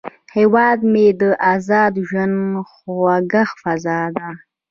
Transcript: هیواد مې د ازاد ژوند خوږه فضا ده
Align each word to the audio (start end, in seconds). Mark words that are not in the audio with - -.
هیواد 0.35 0.79
مې 0.91 1.07
د 1.21 1.23
ازاد 1.53 1.93
ژوند 2.07 2.37
خوږه 2.71 3.43
فضا 3.61 3.99
ده 4.15 4.27